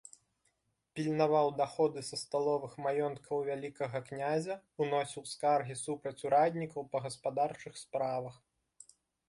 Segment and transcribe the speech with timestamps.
[0.99, 4.55] Пільнаваў даходы са сталовых маёнткаў вялікага князя,
[4.87, 8.35] уносіў скаргі супраць ураднікаў па гаспадарчых справах.